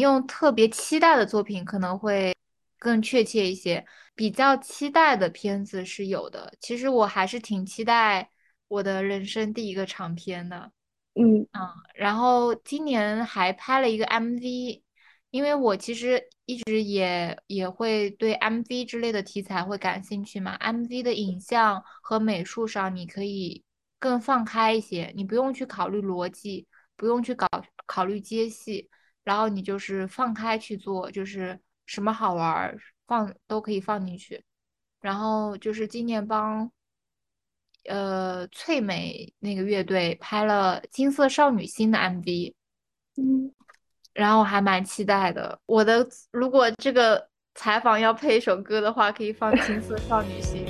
[0.00, 2.31] 用特别期待的作品可能会
[2.82, 3.86] 更确切一些。
[4.16, 8.28] 比较期待的片子是有的，其实我还是挺期待
[8.66, 10.72] 我的人生第一个长片的。
[11.14, 14.82] 嗯嗯，然后今年还拍了一个 MV，
[15.30, 20.56] 因为我其实一直也也会对 MV 之类的题材会感兴趣嘛。
[20.56, 23.62] MV 的影像和美术上，你可以
[23.98, 26.66] 更放开一些，你不用去考虑逻辑，
[26.96, 27.46] 不用去搞
[27.86, 28.90] 考虑接戏，
[29.24, 31.58] 然后你就是放开去做，就是
[31.92, 34.42] 什么好玩儿放都可以放进去。
[35.02, 36.70] 然后就是今年帮
[37.84, 42.54] 呃翠美那个乐队拍了《金色少女心》的 MV，
[43.16, 43.52] 嗯，
[44.14, 45.60] 然后我还蛮期待的。
[45.66, 50.64] 我的如果这个采访要配一首歌的话，可以放《金色少女心》。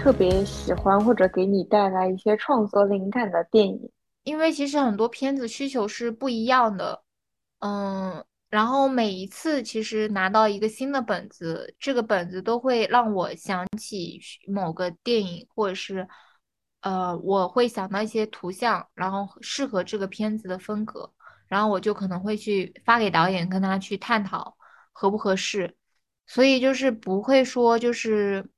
[0.00, 3.90] 特别喜欢或者给你带来一些创作灵感的电影？
[4.22, 7.02] 因为其实很多片子需求是不一样的，
[7.58, 16.08] 嗯，然后每一次其实拿到一个新的本子，这个本子都会让我想起某个电影，或者是，
[16.80, 21.12] 呃，我会想到一些图像，然后适合这个片子的风格，
[21.46, 24.56] 然后我就可能会去发给导演，跟他去探讨
[24.92, 25.76] 合不合适，
[26.26, 28.48] 所以就是不会说就是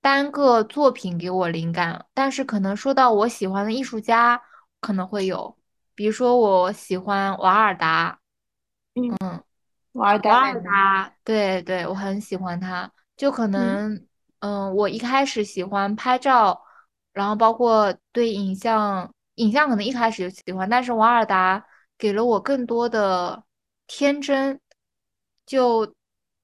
[0.00, 4.40] 单个作品给我灵感，但是可能说到我喜欢的艺术家。
[4.80, 5.58] 可能会有，
[5.96, 8.20] 比如说我喜欢瓦尔达，
[9.94, 12.88] 瓦尔瓦尔达，对对，我很喜欢他。
[13.16, 14.06] 就可能，
[14.38, 16.62] 嗯，我一开始喜欢拍照，
[17.12, 21.66] 然后包括对影像，影像可能一开始就喜欢，但是瓦尔达
[21.98, 23.42] 给了我更多的
[23.88, 24.60] 天真，
[25.44, 25.92] 就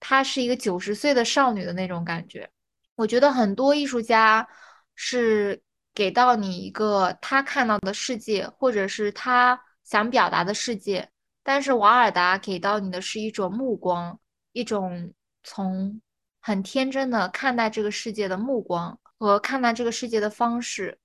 [0.01, 2.51] 她是一个九十岁的少女的那种感觉。
[2.97, 4.49] 我觉得很多艺术家
[4.95, 5.63] 是
[5.95, 11.09] 给到你一个他看到的世界，或者是他想表达的世界，
[11.43, 14.19] 但是瓦尔达给到你的是一种目光，
[14.53, 16.01] 一种从
[16.41, 20.99] 很天真的看待这个世界的目光和看待这个世界的方式，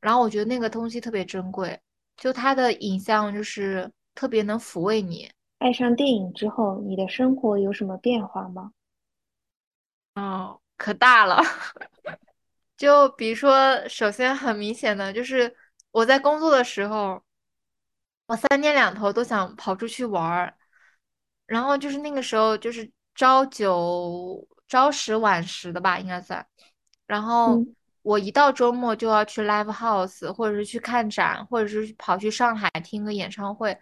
[0.00, 1.80] 然后我觉得那个东西特别珍贵，
[2.16, 5.30] 就他的影像就是特别能抚慰你。
[5.58, 8.72] 爱上电影之后，你的生活有什么变化吗？
[10.14, 11.42] 哦，可大了。
[12.78, 15.54] 就比如说，首先很明显的就是
[15.90, 17.22] 我在工作的时候，
[18.26, 20.54] 我三天两头都想跑出去玩儿，
[21.46, 26.46] 然后就是那个时候就是朝九朝十晚十的吧，应该算。
[27.06, 33.76] 然后嗯我一到周末就要去 live house，或者是去看展，或者是跑去上海听个演唱会，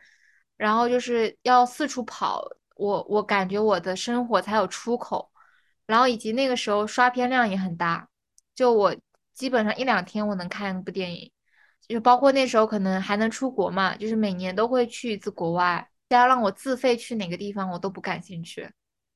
[0.57, 2.43] 然后就是要四处跑，
[2.77, 5.31] 我我感觉我的生活才有出口。
[5.87, 8.09] 然后以及那个时候刷片量也很大，
[8.55, 8.97] 就我
[9.35, 11.31] 基本上一两天我能看一部电影，
[11.89, 18.71] 就包括那时候可能还能出国嘛，就是每年都会去一次国外，大家让我自费去哪个地方我都不感兴趣。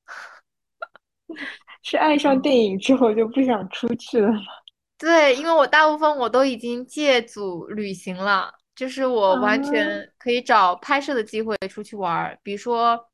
[1.83, 4.39] 是爱上电影之后就不想出去了吗？
[4.97, 12.37] 对，因为我大部分我都已经借组旅行了，就是我完啊全可以找拍摄的机会出去玩儿。
[12.43, 13.09] 比如说，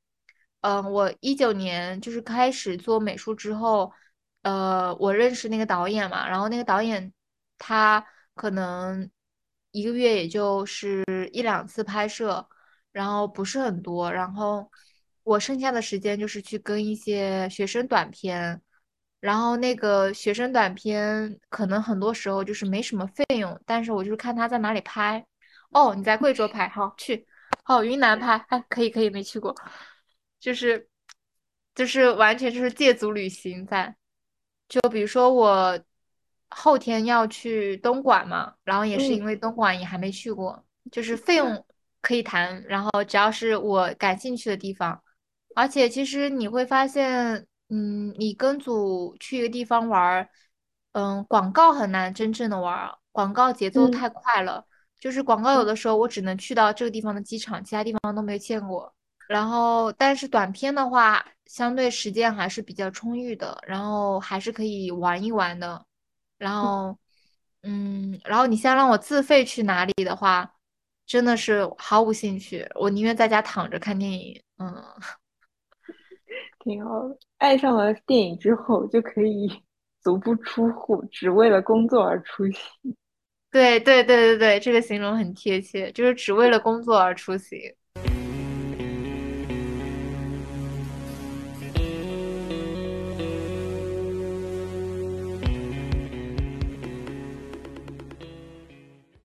[0.68, 3.90] 嗯、我一九年就是开始做美术之后，
[4.42, 7.14] 呃，我认识那个导演嘛，然后那个导演
[7.58, 8.06] 他
[8.36, 9.10] 可能
[9.72, 12.46] 一个月也就是一两次拍摄，
[12.92, 14.70] 然后不是很多，然后
[15.24, 18.62] 我剩下的时间就是去跟一些学生短片。
[19.20, 25.26] 然后那个学生短片可能很多时候就是没什么费用，但是我就是看他在哪里拍。
[25.72, 27.26] 哦，你在贵州拍，好去。
[27.66, 29.56] 哦，云南拍，哎，可以可以，没去过，
[30.40, 30.90] 就是
[31.76, 33.96] 就是完全就是借足旅行在。
[34.70, 35.80] 就比如说我
[36.50, 41.66] 后天要去东莞嘛，然后也是因为东莞也还没去过，就是费用
[42.02, 45.02] 可以谈，然后只要是我感兴趣的地方。
[45.56, 50.30] 而且其实你会发现，嗯，你跟组去一个地方玩儿，
[50.92, 54.66] 嗯，广告很难真正的玩儿，广告节奏嗯太快了，
[55.00, 58.94] 就是广告有的时候我只能去到这个地方的机场，其他地方都没有见过。
[59.28, 65.86] 然后，但是短片的话，相对时间还是比较充裕的，然后还是可以玩一玩的。
[66.38, 66.98] 然后，
[67.64, 70.54] 嗯，然后你现在让我自费去哪里的话，
[71.06, 74.42] 真的是毫无兴趣，我宁愿在家躺着看电影。
[74.60, 74.84] 嗯，
[76.60, 77.18] 挺好的。
[77.38, 79.50] 爱上了电影之后，就可以
[80.02, 82.96] 足不出户，只为了工作而出行。
[83.50, 87.60] 对对对对对，这个形容很贴切，就是只为了工作而出行。